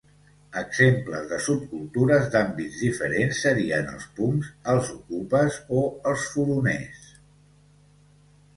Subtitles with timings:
[0.59, 7.09] Exemples de subcultures d'àmbits diferents serien els punks, els okupes o els furoners.